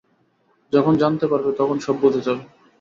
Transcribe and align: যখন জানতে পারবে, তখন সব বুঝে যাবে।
যখন 0.73 0.93
জানতে 1.01 1.25
পারবে, 1.27 1.51
তখন 1.59 1.77
সব 1.79 1.95
বুঝে 2.03 2.21
যাবে। 2.27 2.43